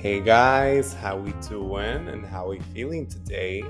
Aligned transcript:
Hey 0.00 0.18
guys, 0.22 0.94
how 0.94 1.18
we 1.18 1.32
doing 1.46 2.08
and 2.08 2.24
how 2.24 2.48
we 2.48 2.58
feeling 2.72 3.06
today? 3.06 3.62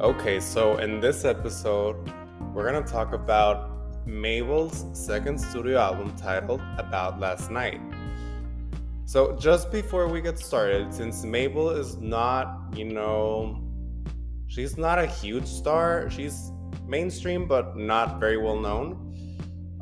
Okay, 0.00 0.40
so 0.40 0.78
in 0.78 0.98
this 0.98 1.24
episode, 1.24 1.94
we're 2.52 2.64
gonna 2.64 2.84
talk 2.84 3.12
about 3.12 3.70
Mabel's 4.04 4.84
second 4.92 5.38
studio 5.38 5.78
album 5.78 6.16
titled 6.16 6.60
About 6.78 7.20
Last 7.20 7.52
Night. 7.52 7.80
So 9.04 9.36
just 9.36 9.70
before 9.70 10.08
we 10.08 10.20
get 10.20 10.36
started, 10.36 10.92
since 10.92 11.22
Mabel 11.22 11.70
is 11.70 11.96
not, 11.98 12.62
you 12.74 12.86
know, 12.86 13.62
she's 14.48 14.76
not 14.76 14.98
a 14.98 15.06
huge 15.06 15.46
star, 15.46 16.10
she's 16.10 16.50
mainstream 16.88 17.46
but 17.46 17.76
not 17.76 18.18
very 18.18 18.36
well 18.36 18.58
known. 18.58 19.14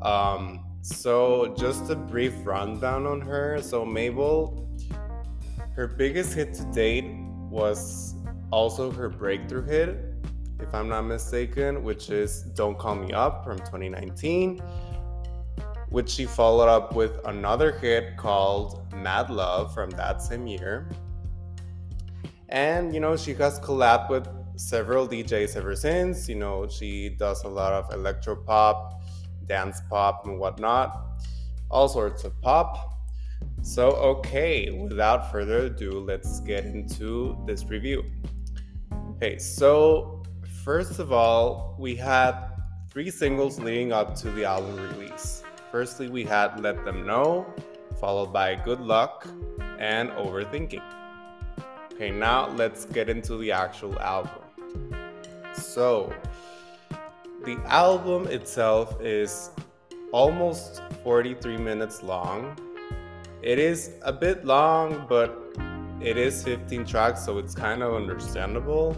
Um, 0.02 0.62
so 0.82 1.54
just 1.56 1.88
a 1.88 1.96
brief 1.96 2.34
rundown 2.44 3.06
on 3.06 3.22
her. 3.22 3.62
So 3.62 3.86
Mabel 3.86 4.60
her 5.74 5.88
biggest 5.88 6.34
hit 6.34 6.54
to 6.54 6.64
date 6.66 7.04
was 7.50 8.14
also 8.50 8.90
her 8.90 9.08
breakthrough 9.08 9.64
hit, 9.64 10.14
if 10.60 10.72
I'm 10.72 10.88
not 10.88 11.02
mistaken, 11.02 11.82
which 11.82 12.10
is 12.10 12.42
Don't 12.54 12.78
Call 12.78 12.94
Me 12.94 13.12
Up 13.12 13.44
from 13.44 13.58
2019, 13.58 14.60
which 15.88 16.10
she 16.10 16.26
followed 16.26 16.68
up 16.68 16.94
with 16.94 17.18
another 17.26 17.72
hit 17.72 18.16
called 18.16 18.92
Mad 18.94 19.30
Love 19.30 19.74
from 19.74 19.90
that 19.90 20.22
same 20.22 20.46
year. 20.46 20.88
And, 22.48 22.94
you 22.94 23.00
know, 23.00 23.16
she 23.16 23.34
has 23.34 23.58
collabed 23.58 24.08
with 24.10 24.28
several 24.56 25.08
DJs 25.08 25.56
ever 25.56 25.74
since. 25.74 26.28
You 26.28 26.36
know, 26.36 26.68
she 26.68 27.08
does 27.08 27.42
a 27.42 27.48
lot 27.48 27.72
of 27.72 27.92
electro 27.92 28.36
pop, 28.36 29.02
dance 29.46 29.80
pop, 29.90 30.24
and 30.26 30.38
whatnot, 30.38 31.20
all 31.68 31.88
sorts 31.88 32.22
of 32.22 32.40
pop. 32.42 32.93
So, 33.64 33.92
okay, 33.92 34.70
without 34.70 35.32
further 35.32 35.60
ado, 35.60 35.98
let's 35.98 36.40
get 36.40 36.66
into 36.66 37.34
this 37.46 37.64
review. 37.64 38.04
Okay, 39.16 39.38
so 39.38 40.22
first 40.62 40.98
of 40.98 41.12
all, 41.12 41.74
we 41.78 41.96
had 41.96 42.34
three 42.90 43.08
singles 43.08 43.58
leading 43.58 43.90
up 43.90 44.14
to 44.16 44.30
the 44.32 44.44
album 44.44 44.76
release. 44.76 45.42
Firstly, 45.72 46.10
we 46.10 46.24
had 46.24 46.60
Let 46.60 46.84
Them 46.84 47.06
Know, 47.06 47.46
followed 47.98 48.34
by 48.34 48.54
Good 48.54 48.80
Luck 48.80 49.26
and 49.78 50.10
Overthinking. 50.10 50.82
Okay, 51.94 52.10
now 52.10 52.50
let's 52.50 52.84
get 52.84 53.08
into 53.08 53.38
the 53.38 53.50
actual 53.50 53.98
album. 53.98 54.42
So, 55.54 56.12
the 57.46 57.56
album 57.64 58.26
itself 58.26 59.00
is 59.00 59.52
almost 60.12 60.82
43 61.02 61.56
minutes 61.56 62.02
long 62.02 62.58
it 63.44 63.58
is 63.58 63.90
a 64.02 64.12
bit 64.12 64.46
long, 64.46 65.04
but 65.06 65.38
it 66.00 66.16
is 66.16 66.42
15 66.42 66.86
tracks, 66.86 67.22
so 67.22 67.36
it's 67.36 67.54
kind 67.54 67.82
of 67.82 67.92
understandable. 67.92 68.96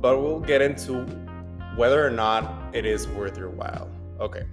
But 0.00 0.20
we'll 0.20 0.38
get 0.38 0.62
into 0.62 1.04
whether 1.74 2.06
or 2.06 2.10
not 2.10 2.72
it 2.72 2.86
is 2.86 3.08
worth 3.08 3.36
your 3.36 3.50
while. 3.50 3.90
Okay. 4.20 4.44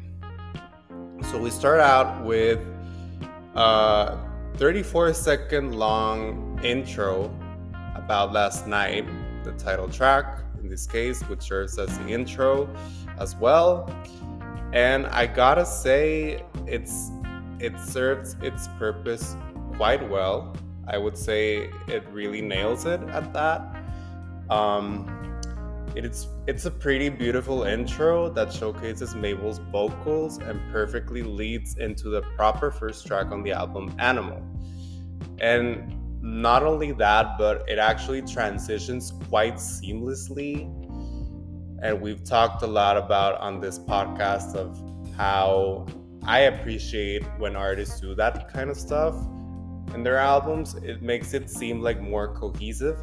So 1.29 1.37
we 1.37 1.51
start 1.51 1.81
out 1.81 2.25
with 2.25 2.59
a 3.53 4.17
34 4.55 5.13
second 5.13 5.75
long 5.75 6.59
intro 6.63 7.31
about 7.93 8.33
last 8.33 8.65
night, 8.65 9.05
the 9.43 9.51
title 9.51 9.87
track 9.87 10.39
in 10.59 10.67
this 10.67 10.87
case, 10.87 11.21
which 11.23 11.43
serves 11.43 11.77
as 11.77 11.95
the 11.99 12.07
intro 12.07 12.67
as 13.19 13.35
well. 13.35 13.87
And 14.73 15.05
I 15.07 15.27
gotta 15.27 15.65
say, 15.65 16.43
it's 16.65 17.11
it 17.61 17.79
serves 17.79 18.35
its 18.41 18.67
purpose 18.79 19.35
quite 19.75 20.07
well. 20.09 20.55
I 20.87 20.97
would 20.97 21.15
say 21.15 21.69
it 21.87 22.03
really 22.11 22.41
nails 22.41 22.85
it 22.85 23.01
at 23.01 23.31
that. 23.33 23.61
Um, 24.49 25.39
it's 25.95 26.27
it's 26.47 26.65
a 26.65 26.71
pretty 26.71 27.09
beautiful 27.09 27.63
intro 27.63 28.29
that 28.29 28.51
showcases 28.51 29.13
Mabel's 29.13 29.59
vocals 29.71 30.37
and 30.39 30.59
perfectly 30.71 31.21
leads 31.21 31.77
into 31.77 32.09
the 32.09 32.21
proper 32.35 32.71
first 32.71 33.05
track 33.05 33.31
on 33.31 33.43
the 33.43 33.51
album 33.51 33.93
Animal. 33.99 34.41
And 35.39 35.97
not 36.21 36.63
only 36.63 36.91
that, 36.93 37.37
but 37.37 37.67
it 37.69 37.77
actually 37.77 38.21
transitions 38.21 39.13
quite 39.29 39.55
seamlessly. 39.55 40.63
And 41.83 41.99
we've 41.99 42.23
talked 42.23 42.61
a 42.61 42.67
lot 42.67 42.95
about 42.97 43.39
on 43.41 43.59
this 43.59 43.79
podcast 43.79 44.55
of 44.55 44.79
how 45.15 45.87
I 46.23 46.41
appreciate 46.41 47.23
when 47.39 47.55
artists 47.55 47.99
do 47.99 48.13
that 48.15 48.53
kind 48.53 48.69
of 48.69 48.77
stuff 48.77 49.15
in 49.95 50.03
their 50.03 50.17
albums. 50.17 50.75
It 50.75 51.01
makes 51.01 51.33
it 51.33 51.49
seem 51.49 51.81
like 51.81 51.99
more 51.99 52.33
cohesive. 52.35 52.97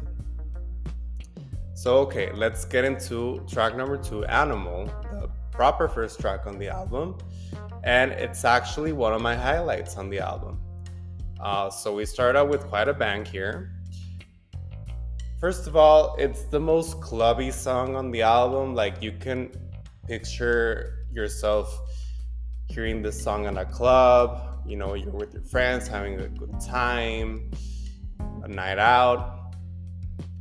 So, 1.73 1.97
okay, 1.99 2.31
let's 2.33 2.65
get 2.65 2.85
into 2.85 3.45
track 3.49 3.75
number 3.75 3.97
two 3.97 4.23
Animal, 4.25 4.85
the 5.11 5.29
proper 5.51 5.87
first 5.87 6.19
track 6.19 6.45
on 6.45 6.57
the 6.57 6.69
album. 6.69 7.17
And 7.83 8.11
it's 8.11 8.45
actually 8.45 8.93
one 8.93 9.13
of 9.13 9.21
my 9.21 9.35
highlights 9.35 9.97
on 9.97 10.09
the 10.09 10.19
album. 10.19 10.59
Uh, 11.41 11.69
so, 11.69 11.93
we 11.93 12.05
start 12.05 12.35
out 12.35 12.49
with 12.49 12.67
quite 12.67 12.87
a 12.87 12.93
bang 12.93 13.25
here. 13.25 13.71
First 15.39 15.67
of 15.67 15.75
all, 15.75 16.15
it's 16.17 16.43
the 16.43 16.59
most 16.59 16.99
clubby 17.01 17.51
song 17.51 17.95
on 17.95 18.11
the 18.11 18.21
album. 18.21 18.75
Like, 18.75 19.01
you 19.01 19.13
can 19.13 19.51
picture 20.07 21.05
yourself 21.11 21.79
hearing 22.69 23.01
this 23.01 23.21
song 23.21 23.45
in 23.45 23.57
a 23.57 23.65
club, 23.65 24.61
you 24.65 24.75
know, 24.77 24.93
you're 24.93 25.11
with 25.11 25.33
your 25.33 25.41
friends 25.41 25.87
having 25.87 26.19
a 26.19 26.27
good 26.27 26.59
time, 26.61 27.49
a 28.43 28.47
night 28.47 28.77
out. 28.77 29.55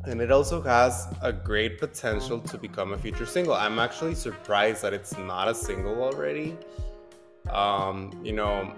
And 0.05 0.21
it 0.21 0.31
also 0.31 0.61
has 0.63 1.09
a 1.23 1.33
great 1.33 1.79
potential 1.79 2.39
to 2.41 2.59
become 2.59 2.93
a 2.93 2.99
future 2.99 3.27
single. 3.27 3.55
I'm 3.55 3.79
actually 3.79 4.15
surprised 4.15 4.83
that 4.83 4.93
it's 4.93 5.17
not 5.19 5.49
a 5.49 5.55
single 5.55 6.03
already. 6.03 6.57
Um, 7.51 8.21
you 8.23 8.33
know, 8.33 8.75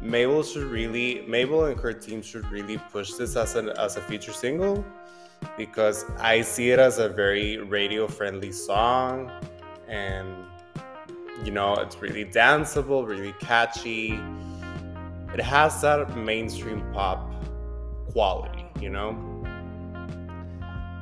Mabel 0.00 0.42
should 0.42 0.64
really, 0.64 1.24
Mabel 1.26 1.66
and 1.66 1.78
her 1.78 1.92
team 1.92 2.22
should 2.22 2.50
really 2.50 2.78
push 2.90 3.12
this 3.12 3.36
as 3.36 3.54
a, 3.54 3.78
as 3.78 3.96
a 3.96 4.00
feature 4.00 4.32
single 4.32 4.84
because 5.56 6.04
I 6.18 6.40
see 6.40 6.70
it 6.70 6.78
as 6.78 6.98
a 6.98 7.08
very 7.08 7.58
radio 7.58 8.08
friendly 8.08 8.52
song 8.52 9.30
and 9.88 10.26
you 11.44 11.50
know, 11.50 11.74
it's 11.74 12.00
really 12.00 12.24
danceable, 12.24 13.06
really 13.06 13.32
catchy. 13.40 14.20
It 15.34 15.40
has 15.40 15.80
that 15.82 16.16
mainstream 16.16 16.84
pop 16.92 17.32
quality, 18.12 18.64
you 18.80 18.90
know? 18.90 19.16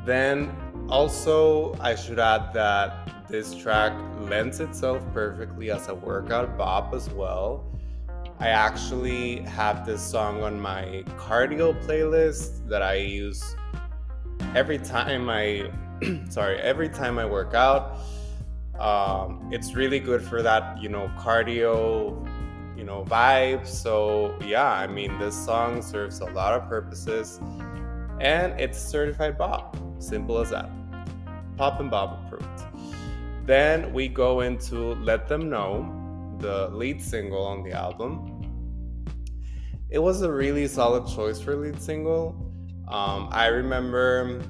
Then 0.04 0.54
also, 0.88 1.76
I 1.80 1.94
should 1.94 2.18
add 2.18 2.52
that 2.54 3.28
this 3.28 3.54
track 3.54 3.92
lends 4.18 4.60
itself 4.60 5.02
perfectly 5.12 5.70
as 5.70 5.88
a 5.88 5.94
workout 5.94 6.56
bop 6.56 6.94
as 6.94 7.10
well. 7.10 7.64
I 8.38 8.48
actually 8.48 9.42
have 9.42 9.84
this 9.84 10.00
song 10.00 10.42
on 10.42 10.58
my 10.58 11.04
cardio 11.18 11.78
playlist 11.84 12.66
that 12.68 12.82
I 12.82 12.94
use 12.94 13.54
every 14.54 14.78
time 14.78 15.28
I 15.28 15.70
sorry, 16.30 16.58
every 16.60 16.88
time 16.88 17.18
I 17.18 17.26
work 17.26 17.54
out 17.54 17.98
um, 18.80 19.48
it's 19.52 19.74
really 19.74 20.00
good 20.00 20.22
for 20.22 20.42
that, 20.42 20.80
you 20.82 20.88
know, 20.88 21.10
cardio, 21.18 22.26
you 22.76 22.84
know, 22.84 23.04
vibe. 23.04 23.66
So 23.66 24.34
yeah, 24.44 24.72
I 24.72 24.86
mean, 24.86 25.18
this 25.18 25.36
song 25.36 25.82
serves 25.82 26.20
a 26.20 26.26
lot 26.26 26.54
of 26.54 26.68
purposes, 26.68 27.40
and 28.20 28.58
it's 28.58 28.78
certified 28.80 29.36
Bop. 29.36 29.76
Simple 29.98 30.38
as 30.38 30.50
that. 30.50 30.70
Pop 31.56 31.78
and 31.78 31.90
Bop 31.90 32.24
approved. 32.24 32.46
Then 33.44 33.92
we 33.92 34.08
go 34.08 34.40
into 34.40 34.94
Let 34.94 35.28
Them 35.28 35.50
Know, 35.50 36.36
the 36.38 36.68
lead 36.68 37.02
single 37.02 37.44
on 37.44 37.62
the 37.62 37.72
album. 37.72 38.36
It 39.90 39.98
was 39.98 40.22
a 40.22 40.32
really 40.32 40.68
solid 40.68 41.06
choice 41.06 41.40
for 41.40 41.56
lead 41.56 41.82
single. 41.82 42.34
Um, 42.88 43.28
I 43.32 43.46
remember 43.46 44.40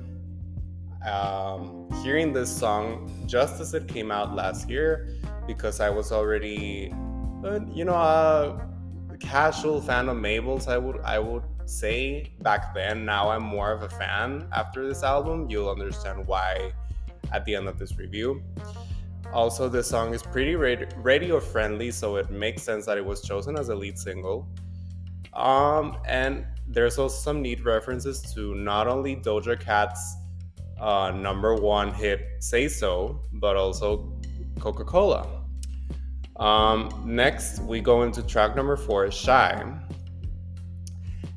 um, 1.04 1.79
hearing 2.02 2.32
this 2.32 2.54
song 2.54 3.10
just 3.26 3.60
as 3.60 3.74
it 3.74 3.88
came 3.88 4.10
out 4.10 4.34
last 4.34 4.68
year 4.68 5.08
because 5.46 5.80
I 5.80 5.90
was 5.90 6.12
already, 6.12 6.92
uh, 7.44 7.60
you 7.72 7.84
know, 7.84 7.94
a 7.94 9.16
casual 9.18 9.80
fan 9.80 10.08
of 10.08 10.16
Mabel's. 10.16 10.68
I 10.68 10.78
would 10.78 11.00
I 11.00 11.18
would 11.18 11.44
say 11.66 12.32
back 12.40 12.74
then. 12.74 13.04
Now 13.04 13.30
I'm 13.30 13.42
more 13.42 13.72
of 13.72 13.82
a 13.82 13.88
fan 13.88 14.48
after 14.52 14.86
this 14.86 15.02
album. 15.02 15.48
You'll 15.50 15.70
understand 15.70 16.26
why 16.26 16.72
at 17.32 17.44
the 17.44 17.54
end 17.54 17.68
of 17.68 17.78
this 17.78 17.98
review. 17.98 18.42
Also, 19.32 19.68
this 19.68 19.86
song 19.88 20.12
is 20.12 20.22
pretty 20.22 20.56
radio 20.56 21.38
friendly, 21.38 21.92
so 21.92 22.16
it 22.16 22.30
makes 22.30 22.62
sense 22.62 22.86
that 22.86 22.98
it 22.98 23.04
was 23.04 23.22
chosen 23.22 23.56
as 23.56 23.68
a 23.68 23.74
lead 23.74 23.96
single. 23.96 24.48
Um, 25.34 25.98
and 26.04 26.44
there's 26.66 26.98
also 26.98 27.16
some 27.16 27.40
neat 27.40 27.64
references 27.64 28.20
to 28.34 28.54
not 28.56 28.88
only 28.88 29.14
Doja 29.14 29.58
Cat's 29.58 30.16
uh, 30.80 31.10
number 31.10 31.54
one 31.54 31.92
hit 31.92 32.26
Say 32.40 32.68
So, 32.68 33.20
but 33.34 33.56
also 33.56 34.12
Coca 34.58 34.84
Cola. 34.84 35.26
Um, 36.36 37.02
next, 37.04 37.60
we 37.60 37.80
go 37.80 38.02
into 38.02 38.22
track 38.22 38.56
number 38.56 38.76
four, 38.76 39.10
Shy. 39.10 39.62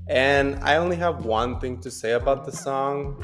And 0.07 0.56
I 0.63 0.78
only 0.78 0.95
have 0.98 1.25
one 1.25 1.60
thing 1.60 1.80
to 1.81 1.92
say 1.92 2.12
about 2.12 2.45
the 2.45 2.51
song. 2.51 3.24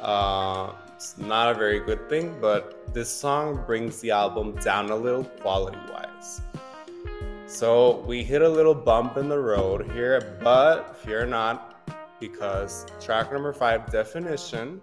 Uh, 0.00 0.72
it's 0.94 1.18
not 1.18 1.54
a 1.54 1.58
very 1.58 1.80
good 1.80 2.08
thing, 2.08 2.36
but 2.40 2.94
this 2.94 3.10
song 3.10 3.64
brings 3.66 4.00
the 4.00 4.10
album 4.10 4.54
down 4.56 4.90
a 4.90 4.96
little 4.96 5.24
quality 5.24 5.78
wise. 5.92 6.40
So 7.46 7.98
we 8.06 8.24
hit 8.24 8.42
a 8.42 8.48
little 8.48 8.74
bump 8.74 9.16
in 9.16 9.28
the 9.28 9.38
road 9.38 9.90
here, 9.92 10.38
but 10.42 10.96
fear 10.96 11.26
not, 11.26 11.88
because 12.20 12.86
track 13.00 13.32
number 13.32 13.52
five, 13.52 13.90
Definition, 13.90 14.80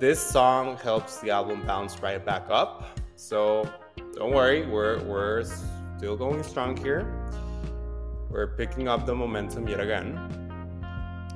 this 0.00 0.18
song 0.18 0.78
helps 0.78 1.18
the 1.20 1.28
album 1.28 1.62
bounce 1.66 2.00
right 2.00 2.24
back 2.24 2.46
up. 2.48 2.98
So 3.16 3.70
don't 4.14 4.32
worry, 4.32 4.66
we're, 4.66 4.98
we're 5.04 5.44
still 5.98 6.16
going 6.16 6.42
strong 6.42 6.74
here. 6.74 7.28
We're 8.30 8.56
picking 8.56 8.88
up 8.88 9.04
the 9.04 9.14
momentum 9.14 9.68
yet 9.68 9.78
again. 9.78 10.16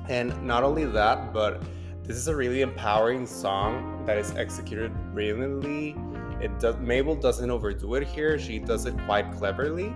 And 0.09 0.41
not 0.41 0.63
only 0.63 0.85
that, 0.85 1.31
but 1.31 1.61
this 2.03 2.17
is 2.17 2.27
a 2.27 2.35
really 2.35 2.61
empowering 2.61 3.27
song 3.27 4.03
that 4.07 4.17
is 4.17 4.35
executed 4.35 4.91
brilliantly. 5.13 5.95
It 6.41 6.59
does 6.59 6.77
Mabel 6.77 7.15
doesn't 7.15 7.49
overdo 7.49 7.95
it 7.95 8.07
here. 8.07 8.39
She 8.39 8.57
does 8.57 8.87
it 8.87 8.95
quite 9.05 9.31
cleverly. 9.31 9.95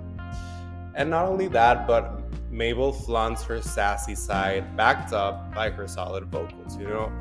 And 0.94 1.10
not 1.10 1.26
only 1.26 1.48
that, 1.50 1.88
but 1.88 2.22
Mabel 2.52 2.92
flaunts 2.92 3.44
her 3.44 3.62
sassy 3.62 4.16
side, 4.16 4.78
backed 4.78 5.12
up 5.12 5.54
by 5.56 5.72
her 5.72 5.88
solid 5.88 6.26
vocals. 6.26 6.78
You 6.78 6.88
know, 6.88 7.12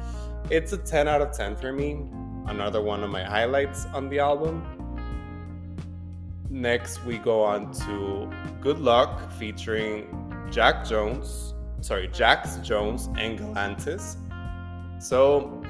it's 0.51 0.73
a 0.73 0.79
10 0.79 1.09
out 1.09 1.21
of 1.21 1.33
10 1.33 1.57
for 1.57 1.73
me. 1.73 2.01
Another 2.47 2.81
one 2.81 3.03
of 3.03 3.11
my 3.11 3.23
highlights 3.23 3.85
on 3.87 4.09
the 4.09 4.19
album. 4.19 4.63
Next, 6.49 7.05
we 7.05 7.19
go 7.19 7.43
on 7.43 7.73
to 7.73 8.31
Good 8.63 8.79
Luck 8.79 9.31
featuring 9.33 10.07
Jack 10.51 10.87
Jones, 10.87 11.53
sorry, 11.81 12.09
Jax 12.09 12.57
Jones 12.59 13.11
and 13.19 13.39
Galantis. 13.39 14.17
So, 14.99 15.63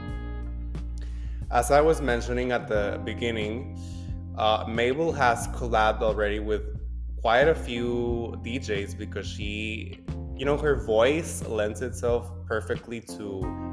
as 1.51 1.73
I 1.73 1.81
was 1.81 2.01
mentioning 2.01 2.53
at 2.53 2.69
the 2.69 3.01
beginning, 3.05 3.77
uh, 4.37 4.65
Mabel 4.69 5.11
has 5.13 5.49
collabed 5.49 6.01
already 6.01 6.39
with 6.39 6.63
quite 7.21 7.49
a 7.49 7.55
few 7.55 8.41
DJs 8.45 8.97
because 8.97 9.27
she, 9.27 9.99
you 10.37 10.45
know, 10.45 10.57
her 10.57 10.77
voice 10.77 11.45
lends 11.47 11.83
itself 11.83 12.31
perfectly 12.47 13.01
to, 13.01 13.17
to 13.17 13.68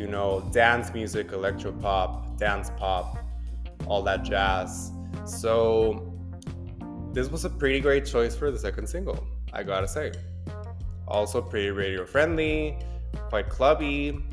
you 0.00 0.06
know, 0.06 0.40
dance 0.50 0.94
music, 0.94 1.32
electro 1.32 1.72
pop, 1.72 2.38
dance 2.38 2.70
pop, 2.78 3.18
all 3.86 4.02
that 4.02 4.22
jazz. 4.22 4.92
So, 5.26 6.10
this 7.12 7.28
was 7.30 7.44
a 7.44 7.50
pretty 7.50 7.80
great 7.80 8.06
choice 8.06 8.34
for 8.34 8.50
the 8.50 8.58
second 8.58 8.86
single, 8.88 9.26
I 9.52 9.62
gotta 9.62 9.86
say. 9.86 10.12
Also, 11.06 11.42
pretty 11.42 11.70
radio 11.70 12.06
friendly, 12.06 12.78
quite 13.28 13.50
clubby, 13.50 14.24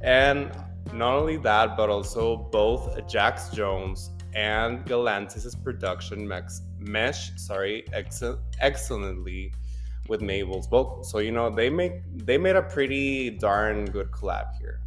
and 0.00 0.50
not 0.92 1.14
only 1.14 1.36
that, 1.36 1.76
but 1.76 1.88
also 1.88 2.36
both 2.50 3.06
Jax 3.06 3.50
Jones 3.50 4.10
and 4.34 4.84
Galantis' 4.86 5.54
production 5.62 6.26
mesh, 6.26 6.58
mesh 6.80 7.30
sorry, 7.36 7.84
ex- 7.92 8.24
excellently 8.60 9.52
with 10.08 10.20
Mabel's 10.20 10.66
vocals. 10.66 11.12
So 11.12 11.18
you 11.18 11.30
know 11.30 11.48
they 11.48 11.70
make 11.70 12.02
they 12.26 12.38
made 12.38 12.56
a 12.56 12.62
pretty 12.62 13.30
darn 13.30 13.84
good 13.84 14.10
collab 14.10 14.56
here. 14.58 14.80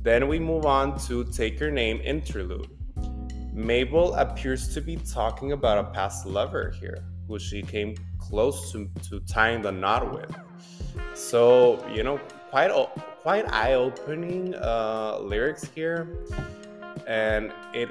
Then 0.00 0.28
we 0.28 0.38
move 0.38 0.66
on 0.66 0.98
to 1.06 1.24
Take 1.24 1.58
Your 1.58 1.70
Name 1.70 2.00
interlude. 2.04 2.70
Mabel 3.52 4.14
appears 4.14 4.72
to 4.74 4.80
be 4.80 4.96
talking 4.96 5.52
about 5.52 5.78
a 5.78 5.84
past 5.90 6.26
lover 6.26 6.74
here, 6.78 7.04
who 7.26 7.38
she 7.38 7.62
came 7.62 7.94
close 8.18 8.70
to, 8.72 8.88
to 9.08 9.20
tying 9.20 9.62
the 9.62 9.72
knot 9.72 10.12
with. 10.12 10.34
So, 11.14 11.84
you 11.88 12.02
know, 12.02 12.20
quite 12.50 12.70
quite 13.22 13.50
eye-opening 13.52 14.54
uh, 14.54 15.18
lyrics 15.20 15.64
here, 15.74 16.08
and 17.06 17.52
it 17.72 17.88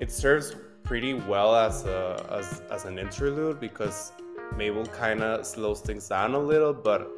it 0.00 0.10
serves 0.10 0.54
pretty 0.82 1.14
well 1.14 1.54
as 1.54 1.84
a 1.84 2.26
as, 2.30 2.62
as 2.70 2.84
an 2.84 2.98
interlude 2.98 3.60
because 3.60 4.12
Mabel 4.56 4.86
kind 4.86 5.22
of 5.22 5.46
slows 5.46 5.80
things 5.80 6.08
down 6.08 6.34
a 6.34 6.38
little, 6.38 6.74
but 6.74 7.16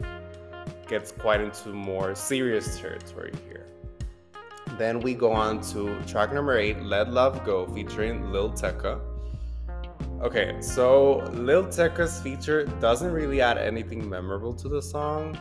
gets 0.90 1.12
quite 1.12 1.40
into 1.40 1.68
more 1.68 2.14
serious 2.14 2.78
territory 2.78 3.32
here. 3.46 3.66
Then 4.76 5.00
we 5.00 5.14
go 5.14 5.30
on 5.30 5.60
to 5.72 6.02
track 6.02 6.32
number 6.32 6.58
eight, 6.58 6.82
Let 6.82 7.12
Love 7.12 7.44
Go, 7.44 7.66
featuring 7.68 8.32
Lil 8.32 8.50
Tecca. 8.50 9.00
Okay, 10.20 10.60
so 10.60 11.18
Lil 11.32 11.66
Tecca's 11.66 12.20
feature 12.20 12.64
doesn't 12.80 13.12
really 13.12 13.40
add 13.40 13.56
anything 13.56 14.08
memorable 14.08 14.52
to 14.54 14.68
the 14.68 14.82
song. 14.82 15.38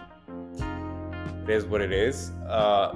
It 1.44 1.50
is 1.50 1.66
what 1.66 1.82
it 1.82 1.92
is. 1.92 2.30
Uh, 2.48 2.94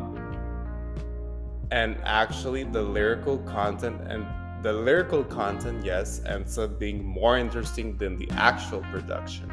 and 1.71 1.97
actually, 2.03 2.65
the 2.65 2.81
lyrical 2.81 3.39
content 3.39 3.99
and 4.07 4.25
the 4.63 4.71
lyrical 4.71 5.23
content, 5.23 5.83
yes, 5.83 6.21
ends 6.25 6.57
up 6.57 6.79
being 6.79 7.03
more 7.03 7.37
interesting 7.37 7.97
than 7.97 8.15
the 8.15 8.29
actual 8.31 8.81
production. 8.91 9.51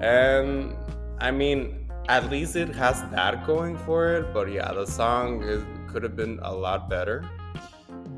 And 0.00 0.76
I 1.20 1.30
mean, 1.30 1.90
at 2.08 2.30
least 2.30 2.56
it 2.56 2.74
has 2.74 3.02
that 3.10 3.46
going 3.46 3.76
for 3.78 4.14
it. 4.14 4.32
But 4.32 4.50
yeah, 4.50 4.72
the 4.72 4.86
song 4.86 5.42
is, 5.42 5.64
could 5.88 6.02
have 6.02 6.16
been 6.16 6.38
a 6.42 6.52
lot 6.52 6.88
better, 6.88 7.24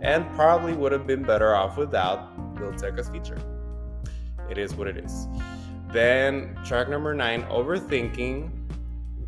and 0.00 0.28
probably 0.34 0.72
would 0.74 0.92
have 0.92 1.06
been 1.06 1.22
better 1.22 1.54
off 1.54 1.76
without 1.76 2.30
Lil 2.60 2.72
Tecca's 2.72 3.08
feature. 3.08 3.38
It 4.48 4.58
is 4.58 4.74
what 4.74 4.88
it 4.88 4.96
is. 4.96 5.28
Then 5.92 6.58
track 6.64 6.88
number 6.88 7.14
nine, 7.14 7.42
Overthinking, 7.44 8.50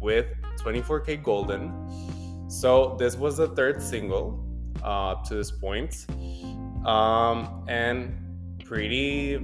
with 0.00 0.26
24kGoldn. 0.58 2.50
So 2.50 2.96
this 2.98 3.16
was 3.16 3.36
the 3.38 3.48
third 3.48 3.82
single 3.82 4.44
uh, 4.82 5.14
to 5.24 5.34
this 5.34 5.50
point, 5.50 6.06
um, 6.84 7.64
and 7.68 8.58
pretty 8.64 9.40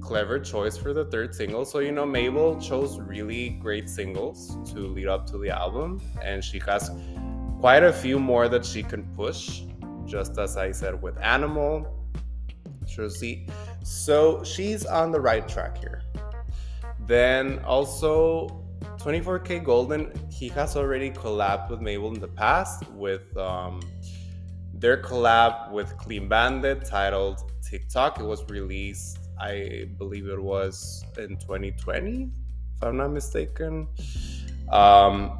clever 0.00 0.38
choice 0.38 0.76
for 0.76 0.92
the 0.92 1.04
third 1.04 1.34
single. 1.34 1.64
So, 1.64 1.78
you 1.80 1.92
know, 1.92 2.06
Mabel 2.06 2.60
chose 2.60 2.98
really 2.98 3.50
great 3.50 3.88
singles 3.88 4.56
to 4.72 4.80
lead 4.80 5.08
up 5.08 5.26
to 5.30 5.38
the 5.38 5.50
album, 5.50 6.00
and 6.22 6.42
she 6.42 6.58
has 6.60 6.90
quite 7.60 7.82
a 7.82 7.92
few 7.92 8.18
more 8.18 8.48
that 8.48 8.64
she 8.64 8.82
can 8.82 9.04
push, 9.14 9.62
just 10.06 10.38
as 10.38 10.56
I 10.56 10.72
said 10.72 11.00
with 11.00 11.18
Animal. 11.18 11.86
see. 13.08 13.46
So, 13.82 14.42
she's 14.44 14.86
on 14.86 15.12
the 15.12 15.20
right 15.20 15.46
track 15.48 15.78
here. 15.78 16.02
Then 17.06 17.58
also 17.60 18.64
24kGoldn, 18.98 20.32
he 20.32 20.48
has 20.48 20.76
already 20.76 21.10
collabed 21.10 21.70
with 21.70 21.80
Mabel 21.80 22.12
in 22.14 22.20
the 22.20 22.28
past 22.28 22.88
with 22.90 23.36
um, 23.36 23.80
their 24.74 25.00
collab 25.02 25.70
with 25.72 25.96
Clean 25.96 26.28
Bandit 26.28 26.84
titled 26.84 27.50
TikTok. 27.62 28.20
It 28.20 28.24
was 28.24 28.44
released 28.48 29.17
I 29.40 29.88
believe 29.98 30.28
it 30.28 30.40
was 30.40 31.04
in 31.16 31.36
2020, 31.36 32.30
if 32.76 32.82
I'm 32.82 32.96
not 32.96 33.12
mistaken, 33.12 33.86
um, 34.72 35.38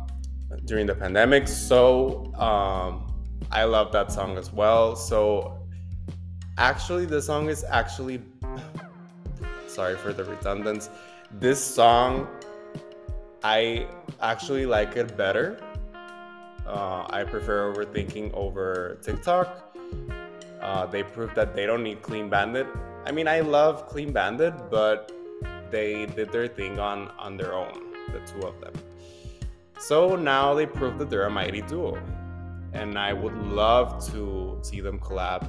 during 0.65 0.87
the 0.87 0.95
pandemic. 0.95 1.49
So 1.49 2.33
um, 2.35 3.13
I 3.51 3.65
love 3.65 3.93
that 3.93 4.13
song 4.13 4.39
as 4.39 4.53
well. 4.53 4.95
So 4.95 5.59
actually, 6.57 7.07
the 7.07 7.21
song 7.21 7.49
is 7.49 7.65
actually, 7.69 8.23
sorry 9.67 9.97
for 9.97 10.13
the 10.13 10.25
redundance. 10.25 10.91
This 11.33 11.63
song, 11.63 12.29
I 13.43 13.87
actually 14.21 14.67
like 14.67 14.97
it 14.97 15.17
better. 15.17 15.61
Uh, 16.67 17.07
I 17.11 17.25
prefer 17.25 17.73
overthinking 17.73 18.33
over 18.35 18.99
TikTok. 19.03 19.75
Uh, 20.61 20.87
they 20.87 21.03
proved 21.03 21.35
that 21.35 21.55
they 21.55 21.67
don't 21.67 21.83
need 21.83 22.03
Clean 22.03 22.29
Bandit 22.29 22.67
I 23.09 23.11
mean, 23.11 23.27
I 23.27 23.41
love 23.41 23.89
Clean 23.89 24.13
Bandit, 24.13 24.53
but 24.71 25.11
they 25.71 26.05
did 26.05 26.31
their 26.31 26.47
thing 26.47 26.79
on 26.79 27.09
on 27.19 27.39
their 27.39 27.55
own, 27.55 27.73
the 28.13 28.21
two 28.31 28.47
of 28.47 28.61
them. 28.61 28.75
So 29.79 30.15
now 30.15 30.53
they 30.53 30.67
proved 30.67 30.99
that 30.99 31.09
they're 31.09 31.25
a 31.25 31.31
mighty 31.31 31.63
duo, 31.63 31.99
and 32.75 32.99
I 32.99 33.15
would 33.15 33.35
love 33.39 34.07
to 34.13 34.59
see 34.61 34.83
them 34.83 34.99
collab 34.99 35.49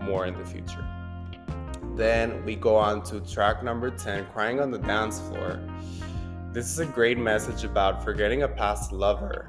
more 0.00 0.24
in 0.24 0.38
the 0.38 0.44
future. 0.46 0.86
Then 1.96 2.42
we 2.46 2.56
go 2.56 2.76
on 2.76 3.02
to 3.10 3.20
track 3.20 3.62
number 3.62 3.90
10, 3.90 4.28
Crying 4.32 4.58
on 4.58 4.70
the 4.70 4.78
Dance 4.78 5.20
Floor. 5.20 5.60
This 6.54 6.70
is 6.70 6.78
a 6.78 6.86
great 6.86 7.18
message 7.18 7.64
about 7.64 8.02
forgetting 8.02 8.44
a 8.44 8.48
past 8.48 8.90
lover 8.90 9.44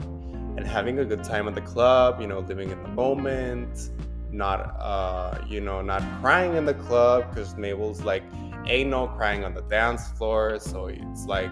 and 0.58 0.68
having 0.68 1.00
a 1.00 1.06
good 1.06 1.24
time 1.24 1.48
at 1.48 1.56
the 1.56 1.62
club, 1.62 2.20
you 2.20 2.28
know, 2.28 2.40
living 2.40 2.72
in 2.72 2.84
the 2.84 2.90
moment, 2.90 3.90
not 4.32 4.76
uh 4.80 5.40
you 5.48 5.60
know 5.60 5.82
not 5.82 6.04
crying 6.22 6.56
in 6.56 6.66
the 6.66 6.74
club 6.74 7.30
because 7.30 7.56
mabel's 7.58 8.02
like 8.02 8.24
ain't 8.66 8.90
no 8.90 9.08
crying 9.08 9.44
on 9.44 9.54
the 9.54 9.62
dance 9.64 10.12
floor. 10.12 10.60
So 10.60 10.88
it's 10.88 11.26
like 11.26 11.52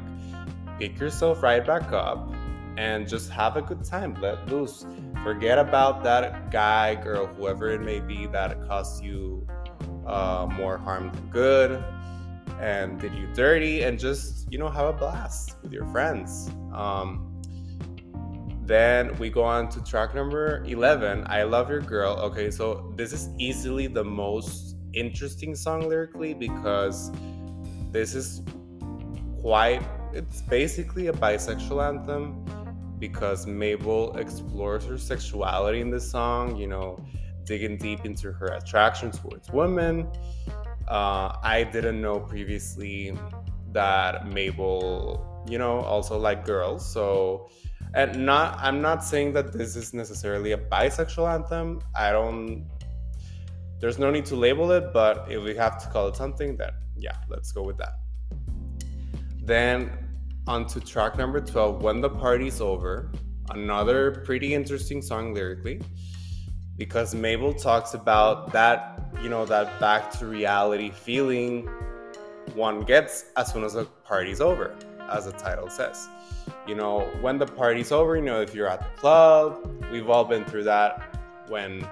pick 0.80 1.00
yourself 1.00 1.42
right 1.42 1.66
back 1.66 1.92
up 1.92 2.32
and 2.78 3.08
just 3.08 3.32
have 3.32 3.58
a 3.58 3.62
good 3.62 3.84
time. 3.84 4.16
Let 4.22 4.48
loose. 4.52 4.86
Forget 5.24 5.58
about 5.58 6.04
that 6.04 6.52
guy 6.52 6.96
girl 6.96 7.26
whoever 7.26 7.70
it 7.70 7.82
may 7.82 8.00
be 8.00 8.28
that 8.28 8.66
caused 8.68 9.04
you 9.04 9.48
uh, 10.06 10.48
more 10.52 10.78
harm 10.78 11.12
than 11.12 11.30
good 11.30 11.84
and 12.60 13.00
did 13.00 13.14
you 13.14 13.28
dirty 13.34 13.84
and 13.84 14.00
just 14.00 14.52
you 14.52 14.58
know 14.58 14.70
have 14.70 14.86
a 14.86 14.94
blast 14.94 15.58
with 15.62 15.74
your 15.74 15.86
friends. 15.88 16.50
Um, 16.74 17.27
then 18.68 19.18
we 19.18 19.30
go 19.30 19.44
on 19.44 19.70
to 19.70 19.84
track 19.84 20.14
number 20.14 20.64
11 20.66 21.26
i 21.28 21.44
love 21.44 21.70
your 21.70 21.82
girl 21.82 22.14
okay 22.14 22.52
so 22.52 22.94
this 22.96 23.14
is 23.14 23.30
easily 23.40 23.88
the 23.88 24.04
most 24.04 24.76
interesting 24.94 25.56
song 25.56 25.88
lyrically 25.88 26.34
because 26.34 27.12
this 27.92 28.14
is 28.14 28.42
quite 29.42 29.82
it's 30.14 30.42
basically 30.44 31.08
a 31.08 31.14
bisexual 31.14 31.88
anthem 31.88 32.46
because 33.00 33.46
Mabel 33.46 34.16
explores 34.18 34.86
her 34.86 34.98
sexuality 34.98 35.82
in 35.82 35.92
this 35.92 36.10
song, 36.10 36.56
you 36.56 36.68
know, 36.68 37.00
digging 37.44 37.78
deep 37.78 38.06
into 38.06 38.32
her 38.32 38.48
attraction 38.48 39.12
towards 39.12 39.52
women. 39.52 40.08
Uh, 40.88 41.38
I 41.44 41.68
didn't 41.72 42.02
know 42.02 42.20
previously 42.20 43.18
that 43.72 44.28
Mabel, 44.28 45.46
you 45.48 45.58
know, 45.58 45.80
also 45.82 46.18
liked 46.18 46.46
girls. 46.46 46.92
So, 46.92 47.50
and 47.98 48.28
not, 48.28 48.60
I'm 48.62 48.80
not 48.80 49.04
saying 49.04 49.34
that 49.34 49.52
this 49.52 49.76
is 49.76 49.92
necessarily 49.92 50.52
a 50.52 50.58
bisexual 50.58 51.34
anthem. 51.34 51.82
I 51.96 52.12
don't, 52.12 52.64
there's 53.80 53.98
no 53.98 54.12
need 54.12 54.26
to 54.28 54.36
label 54.36 54.72
it, 54.72 54.94
but 54.94 55.26
if 55.32 55.44
we 55.44 55.56
have 55.56 55.82
to 55.82 55.90
call 55.90 56.08
it 56.08 56.16
something, 56.16 56.56
then 56.58 56.74
yeah, 56.96 57.16
let's 57.28 57.52
go 57.52 57.64
with 57.64 57.78
that. 57.80 57.96
Then 59.42 59.92
on 60.46 60.68
to 60.68 60.80
track 60.80 61.18
number 61.18 61.42
12, 61.42 61.82
When 61.82 62.00
the 62.00 62.10
Party's 62.10 62.62
Over. 62.62 63.12
Another 63.50 64.22
pretty 64.26 64.54
interesting 64.54 65.02
song 65.02 65.34
lyrically 65.34 65.82
because 66.78 67.16
Mabel 67.16 67.52
talks 67.52 67.96
about 67.96 68.52
that, 68.52 69.10
you 69.24 69.30
know, 69.30 69.46
that 69.46 69.80
back 69.80 70.12
to 70.20 70.28
reality 70.28 70.92
feeling 70.92 71.68
one 72.54 72.82
gets 72.82 73.26
as 73.38 73.52
soon 73.52 73.64
as 73.64 73.74
the 73.74 73.86
party's 74.04 74.40
over, 74.40 74.76
as 75.10 75.26
the 75.26 75.32
title 75.32 75.70
says. 75.70 76.08
You 76.68 76.76
know, 76.76 77.10
when 77.22 77.38
the 77.38 77.46
party's 77.46 77.94
over, 77.94 78.18
you 78.18 78.22
know, 78.22 78.42
if 78.42 78.54
you're 78.54 78.68
at 78.68 78.80
the 78.80 79.00
club, 79.00 79.86
we've 79.90 80.10
all 80.10 80.26
been 80.26 80.44
through 80.44 80.66
that 80.66 81.18
when, 81.48 81.88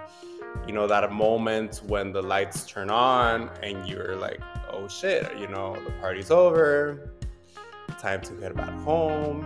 you 0.68 0.74
know, 0.74 0.86
that 0.86 1.10
moment 1.14 1.82
when 1.88 2.12
the 2.12 2.22
lights 2.22 2.66
turn 2.66 2.90
on 2.90 3.50
and 3.64 3.88
you're 3.88 4.18
like, 4.18 4.42
oh 4.70 4.88
shit, 4.90 5.32
you 5.40 5.48
know, 5.48 5.78
the 5.86 5.92
party's 6.02 6.30
over, 6.30 7.10
time 8.02 8.20
to 8.22 8.36
head 8.42 8.54
back 8.56 8.74
home. 8.82 9.46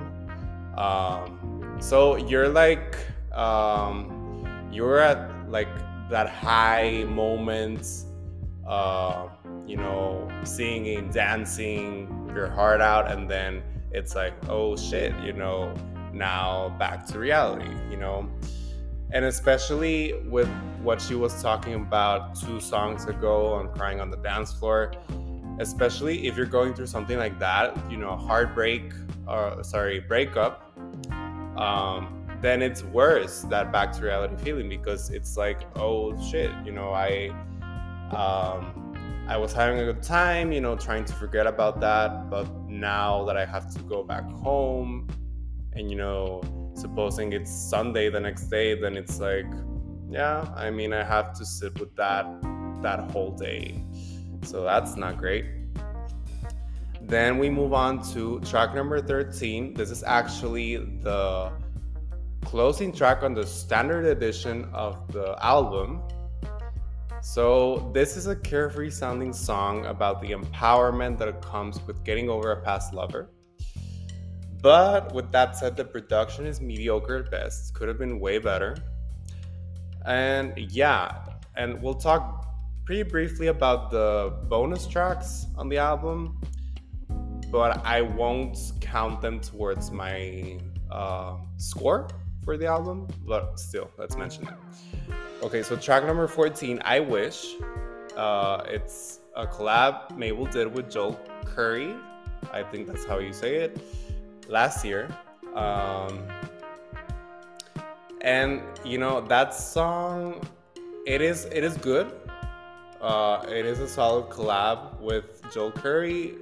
Um, 0.75 1.77
so 1.79 2.15
you're 2.15 2.49
like, 2.49 2.97
um, 3.31 4.67
you're 4.71 4.99
at 4.99 5.29
like 5.49 5.69
that 6.09 6.27
high 6.27 7.03
moment, 7.07 7.87
uh, 8.67 9.27
you 9.67 9.77
know, 9.77 10.27
singing, 10.43 11.11
dancing 11.11 12.31
your 12.33 12.49
heart 12.49 12.81
out, 12.81 13.11
and 13.11 13.29
then 13.29 13.61
it's 13.91 14.15
like, 14.15 14.33
oh 14.47 14.75
shit, 14.75 15.13
you 15.23 15.33
know, 15.33 15.73
now 16.13 16.75
back 16.79 17.05
to 17.07 17.19
reality, 17.19 17.69
you 17.89 17.97
know. 17.97 18.29
And 19.11 19.25
especially 19.25 20.13
with 20.29 20.49
what 20.83 21.01
she 21.01 21.15
was 21.15 21.41
talking 21.41 21.73
about 21.73 22.35
two 22.35 22.59
songs 22.59 23.05
ago 23.05 23.53
on 23.53 23.73
Crying 23.73 23.99
on 23.99 24.11
the 24.11 24.17
Dance 24.17 24.53
Floor, 24.53 24.93
especially 25.59 26.27
if 26.27 26.37
you're 26.37 26.45
going 26.45 26.73
through 26.73 26.87
something 26.87 27.17
like 27.17 27.39
that, 27.39 27.75
you 27.89 27.97
know, 27.97 28.15
heartbreak 28.15 28.93
or 29.27 29.63
sorry, 29.63 29.99
breakup. 29.99 30.71
Um, 31.57 32.19
then 32.41 32.61
it's 32.61 32.83
worse 32.83 33.41
that 33.43 33.71
back 33.71 33.91
to 33.91 34.01
reality 34.01 34.35
feeling 34.43 34.69
because 34.69 35.09
it's 35.09 35.35
like 35.35 35.61
oh 35.75 36.17
shit 36.29 36.51
you 36.65 36.71
know 36.71 36.91
i 36.91 37.27
um 38.11 38.95
i 39.27 39.35
was 39.37 39.51
having 39.51 39.79
a 39.79 39.85
good 39.85 40.01
time 40.01 40.51
you 40.51 40.61
know 40.61 40.75
trying 40.75 41.03
to 41.03 41.13
forget 41.13 41.45
about 41.45 41.79
that 41.81 42.29
but 42.29 42.45
now 42.79 43.23
that 43.25 43.37
i 43.37 43.45
have 43.45 43.73
to 43.73 43.79
go 43.83 44.03
back 44.03 44.23
home 44.31 45.07
and 45.73 45.89
you 45.89 45.97
know 45.97 46.41
supposing 46.75 47.33
it's 47.33 47.51
sunday 47.51 48.09
the 48.09 48.19
next 48.19 48.43
day 48.47 48.79
then 48.79 48.95
it's 48.95 49.19
like 49.19 49.45
yeah 50.09 50.47
i 50.55 50.69
mean 50.69 50.93
i 50.93 51.03
have 51.03 51.33
to 51.33 51.45
sit 51.45 51.77
with 51.79 51.95
that 51.95 52.25
that 52.81 53.11
whole 53.11 53.31
day. 53.31 53.83
So 54.43 54.63
that's 54.63 54.95
not 54.95 55.17
great. 55.17 55.45
Then 57.01 57.39
we 57.39 57.49
move 57.49 57.73
on 57.73 58.03
to 58.13 58.39
track 58.41 58.75
number 58.75 59.01
13 59.01 59.73
this 59.73 59.89
is 59.89 60.03
actually 60.03 60.77
the 61.01 61.51
closing 62.45 62.91
track 62.91 63.23
on 63.23 63.33
the 63.33 63.45
standard 63.45 64.05
edition 64.05 64.69
of 64.73 65.11
the 65.11 65.35
album. 65.43 66.01
So, 67.21 67.91
this 67.93 68.15
is 68.15 68.27
a 68.27 68.35
carefree 68.35 68.91
sounding 68.91 69.33
song 69.33 69.85
about 69.85 70.21
the 70.21 70.31
empowerment 70.31 71.17
that 71.17 71.41
comes 71.41 71.85
with 71.85 72.03
getting 72.05 72.29
over 72.29 72.51
a 72.51 72.61
past 72.61 72.93
lover. 72.93 73.29
But 74.61 75.13
with 75.13 75.31
that 75.31 75.57
said, 75.57 75.75
the 75.75 75.85
production 75.85 76.45
is 76.45 76.61
mediocre 76.61 77.17
at 77.17 77.31
best. 77.31 77.73
Could 77.73 77.87
have 77.87 77.97
been 77.97 78.19
way 78.19 78.39
better. 78.39 78.77
And 80.05 80.57
yeah, 80.57 81.25
and 81.55 81.81
we'll 81.81 81.93
talk 81.93 82.47
pretty 82.85 83.03
briefly 83.03 83.47
about 83.47 83.91
the 83.91 84.33
bonus 84.47 84.87
tracks 84.87 85.45
on 85.57 85.69
the 85.69 85.77
album, 85.77 86.39
but 87.51 87.85
I 87.85 88.01
won't 88.01 88.57
count 88.79 89.21
them 89.21 89.39
towards 89.39 89.91
my 89.91 90.57
uh, 90.89 91.37
score 91.57 92.07
for 92.43 92.57
the 92.57 92.65
album, 92.65 93.07
but 93.27 93.59
still, 93.59 93.91
let's 93.97 94.15
mention 94.15 94.47
it. 94.47 95.13
Okay, 95.41 95.63
so 95.63 95.77
track 95.77 96.05
number 96.05 96.27
14, 96.27 96.81
I 96.83 96.99
Wish. 96.99 97.55
Uh, 98.17 98.61
it's 98.67 99.19
a 99.35 99.47
collab 99.47 100.17
Mabel 100.17 100.45
did 100.45 100.73
with 100.73 100.91
Joel 100.91 101.17
Corry. 101.45 101.97
I 102.51 102.63
think 102.63 102.87
that's 102.87 103.05
how 103.05 103.19
you 103.19 103.31
say 103.31 103.55
it. 103.55 103.79
Last 104.49 104.83
year. 104.83 105.07
Um, 105.55 106.27
and 108.21 108.61
you 108.83 108.97
know 108.97 109.21
that 109.21 109.53
song 109.53 110.41
it 111.07 111.21
is 111.21 111.45
it 111.45 111.63
is 111.63 111.77
good 111.77 112.11
uh, 112.99 113.45
it 113.47 113.65
is 113.65 113.79
a 113.79 113.87
solid 113.87 114.29
collab 114.29 114.99
with 114.99 115.41
Joel 115.53 115.71
Corry 115.71 116.35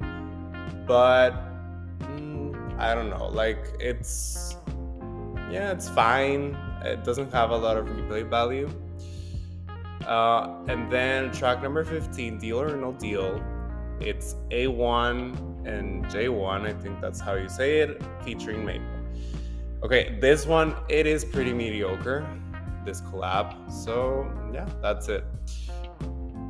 but 0.88 1.34
mm, 2.00 2.80
i 2.80 2.96
don't 2.96 3.12
know 3.12 3.28
like 3.28 3.64
it's 3.80 4.58
yeah, 5.50 5.72
it's 5.72 5.88
fine. 5.88 6.58
It 6.84 7.04
doesn't 7.04 7.32
have 7.32 7.52
a 7.52 7.58
lot 7.58 7.78
of 7.78 7.86
replay 7.86 8.30
value. 8.30 8.70
Uh, 10.08 10.64
and 10.70 10.92
then 10.92 11.32
track 11.32 11.62
number 11.62 11.84
15, 11.84 12.40
Deal 12.40 12.62
or 12.62 12.76
No 12.78 12.94
Deal. 12.94 13.44
It's 14.00 14.36
A1 14.52 15.68
and 15.68 16.06
J1, 16.06 16.66
I 16.66 16.74
think 16.74 17.02
that's 17.02 17.20
how 17.20 17.34
you 17.34 17.50
say 17.50 17.80
it, 17.80 18.02
featuring 18.24 18.64
Mabel. 18.64 18.86
Okay, 19.84 20.18
this 20.22 20.46
one, 20.46 20.76
it 20.88 21.06
is 21.06 21.26
pretty 21.26 21.54
mediocre, 21.54 22.26
this 22.86 23.02
collab. 23.02 23.72
So, 23.72 24.32
yeah, 24.54 24.68
that's 24.82 25.10
it. 25.10 25.26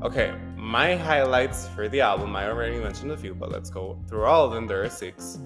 Okay, 0.03 0.35
my 0.55 0.95
highlights 0.95 1.67
for 1.69 1.89
the 1.89 2.01
album, 2.01 2.35
I 2.35 2.47
already 2.47 2.77
mentioned 2.79 3.11
a 3.11 3.17
few, 3.17 3.33
but 3.33 3.51
let's 3.51 3.71
go 3.71 3.99
through 4.07 4.25
all 4.25 4.45
of 4.45 4.53
them. 4.53 4.67
There 4.67 4.83
are 4.83 4.89
six, 4.89 5.39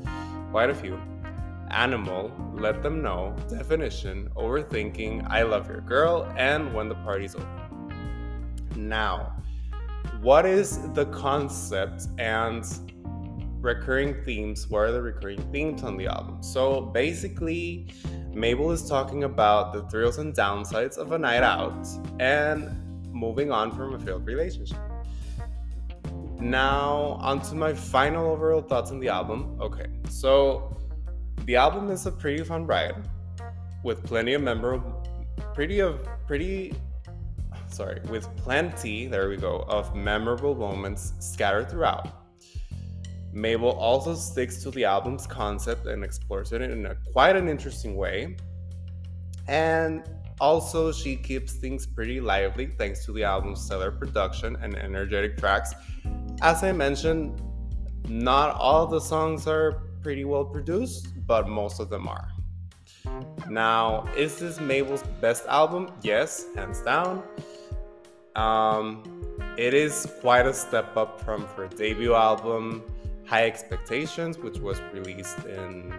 quite 0.51 0.70
a 0.70 0.75
few 0.75 1.00
animal, 1.70 2.32
let 2.53 2.84
them 2.84 3.01
know, 3.01 3.34
definition, 3.50 4.30
overthinking, 4.36 5.25
I 5.30 5.44
love 5.44 5.70
your 5.70 5.82
girl, 5.82 6.32
and 6.36 6.74
when 6.74 6.89
the 6.89 6.96
party's 6.96 7.36
over. 7.36 7.71
Now, 8.88 9.35
what 10.21 10.45
is 10.45 10.79
the 10.93 11.05
concept 11.05 12.07
and 12.17 12.65
recurring 13.61 14.23
themes? 14.25 14.67
What 14.67 14.79
are 14.79 14.91
the 14.91 15.01
recurring 15.01 15.41
themes 15.51 15.83
on 15.83 15.97
the 15.97 16.07
album? 16.07 16.41
So 16.41 16.81
basically, 16.81 17.93
Mabel 18.33 18.71
is 18.71 18.88
talking 18.89 19.23
about 19.23 19.71
the 19.73 19.83
thrills 19.83 20.17
and 20.17 20.33
downsides 20.33 20.97
of 20.97 21.11
a 21.11 21.17
night 21.17 21.43
out 21.43 21.88
and 22.19 22.69
moving 23.13 23.51
on 23.51 23.71
from 23.71 23.93
a 23.93 24.00
failed 24.00 24.25
relationship. 24.25 24.79
Now, 26.39 27.19
onto 27.21 27.53
my 27.53 27.73
final 27.73 28.31
overall 28.31 28.61
thoughts 28.61 28.89
on 28.89 29.00
the 29.00 29.09
album. 29.09 29.59
Okay, 29.61 29.85
so 30.09 30.75
the 31.45 31.55
album 31.55 31.91
is 31.91 32.07
a 32.07 32.11
pretty 32.11 32.43
fun 32.43 32.65
ride 32.65 32.95
with 33.83 34.03
plenty 34.03 34.33
of 34.33 34.41
memorable, 34.41 35.07
pretty 35.53 35.79
of 35.81 36.07
pretty, 36.25 36.73
sorry, 37.72 38.00
with 38.10 38.28
plenty, 38.38 39.08
there 39.08 39.30
we 39.30 39.38
go, 39.38 39.66
of 39.68 39.96
memorable 39.96 40.56
moments 40.56 41.13
scattered 41.20 41.70
throughout. 41.70 42.22
Mabel 43.34 43.72
also 43.72 44.13
sticks 44.13 44.62
to 44.63 44.72
the 44.72 44.84
album's 44.84 45.25
concept 45.25 45.88
and 45.88 46.04
explores 46.04 46.51
it 46.51 46.62
in 46.62 46.86
a, 46.86 46.96
quite 47.13 47.36
an 47.36 47.48
interesting 47.48 47.96
way. 47.96 48.36
And 49.48 50.04
also, 50.40 50.92
she 50.92 51.16
keeps 51.16 51.54
things 51.54 51.86
pretty 51.86 52.20
lively 52.20 52.66
thanks 52.66 53.06
to 53.06 53.13
the 53.13 53.24
album's 53.24 53.63
stellar 53.63 53.92
production 53.92 54.58
and 54.62 54.75
energetic 54.75 55.38
tracks. 55.38 55.74
As 56.42 56.63
I 56.63 56.72
mentioned, 56.72 57.42
not 58.10 58.56
all 58.56 58.88
the 58.88 59.00
songs 59.00 59.48
are 59.48 59.84
pretty 60.01 60.25
well 60.25 60.44
produced, 60.44 61.08
but 61.28 61.48
most 61.48 61.80
of 61.80 61.90
them 61.90 62.08
are. 62.08 62.28
Now, 63.50 64.08
is 64.18 64.40
this 64.40 64.60
Mabel's 64.60 65.04
best 65.22 65.46
album? 65.46 65.92
Yes, 66.01 66.48
hands 66.56 66.82
down. 66.82 67.24
Um, 68.35 69.03
it 69.57 69.73
is 69.73 70.07
quite 70.21 70.45
a 70.45 70.53
step 70.53 70.95
up 70.95 71.21
from 71.21 71.45
her 71.55 71.67
debut 71.67 72.13
album, 72.13 72.83
High 73.25 73.45
Expectations, 73.45 74.38
which 74.38 74.59
was 74.59 74.81
released 74.93 75.45
in, 75.45 75.93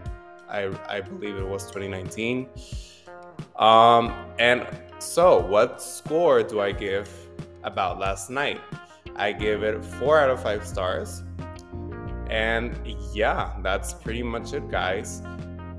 I, 0.48 0.70
I 0.88 1.00
believe 1.00 1.36
it 1.36 1.46
was 1.46 1.64
2019. 1.66 2.48
Um, 3.56 4.14
and 4.38 4.66
so, 4.98 5.38
what 5.38 5.82
score 5.82 6.42
do 6.42 6.60
I 6.60 6.72
give 6.72 7.08
about 7.64 7.98
last 7.98 8.30
night? 8.30 8.60
I 9.16 9.32
give 9.32 9.62
it 9.62 9.84
four 9.84 10.18
out 10.18 10.30
of 10.30 10.42
five 10.42 10.66
stars. 10.66 11.22
And 12.30 12.74
yeah, 13.12 13.52
that's 13.62 13.92
pretty 13.92 14.22
much 14.22 14.54
it, 14.54 14.70
guys. 14.70 15.22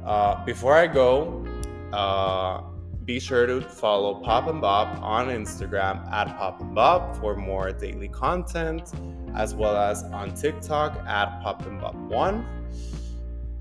Uh, 0.05 0.43
before 0.45 0.75
I 0.75 0.85
go, 0.85 1.45
uh, 1.91 2.61
be 3.05 3.19
sure 3.19 3.45
to 3.45 3.61
follow 3.61 4.15
Pop 4.15 4.47
and 4.47 4.61
Bob 4.61 4.99
on 5.01 5.27
Instagram 5.27 6.09
at 6.11 6.27
Pop 6.37 6.61
and 6.61 6.73
Bob 6.73 7.15
for 7.19 7.35
more 7.35 7.71
daily 7.71 8.07
content, 8.07 8.91
as 9.35 9.53
well 9.53 9.75
as 9.75 10.03
on 10.03 10.33
TikTok 10.33 10.95
at 11.07 11.41
Pop 11.41 11.65
and 11.65 11.79
Bob 11.79 11.95
One. 12.09 12.45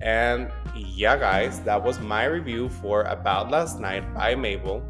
And 0.00 0.50
yeah, 0.76 1.16
guys, 1.16 1.60
that 1.62 1.82
was 1.82 2.00
my 2.00 2.24
review 2.24 2.68
for 2.68 3.02
About 3.02 3.50
Last 3.50 3.80
Night 3.80 4.14
by 4.14 4.34
Mabel. 4.34 4.82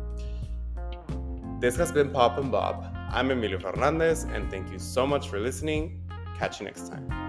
This 1.61 1.77
has 1.77 1.93
been 1.93 2.11
Pop 2.11 2.39
and 2.39 2.51
Bob. 2.51 2.87
I'm 3.11 3.31
Emilio 3.31 3.59
Fernandez, 3.59 4.25
and 4.25 4.51
thank 4.51 4.73
you 4.73 4.79
so 4.79 5.07
much 5.07 5.29
for 5.29 5.39
listening. 5.39 6.03
Catch 6.39 6.61
you 6.61 6.67
next 6.67 6.89
time. 6.89 7.22